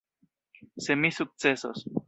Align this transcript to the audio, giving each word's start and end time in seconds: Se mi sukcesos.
Se 0.77 0.95
mi 0.95 1.11
sukcesos. 1.11 1.83